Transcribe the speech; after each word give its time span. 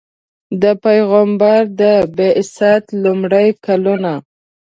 د 0.61 0.63
پیغمبر 0.85 1.59
د 1.79 1.81
بعثت 2.17 2.83
لومړي 3.03 3.47
کلونه. 3.65 4.13